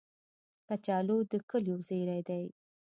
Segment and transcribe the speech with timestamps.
[0.67, 2.43] کچالو د کلیو زېری دی